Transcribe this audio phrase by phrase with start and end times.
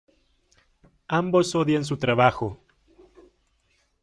[1.09, 2.57] Ambos odian su trabajo.